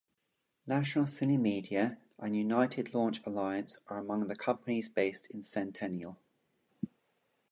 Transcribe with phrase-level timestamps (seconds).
[0.65, 6.17] National CineMedia and United Launch Alliance are among the companies based in Centennial.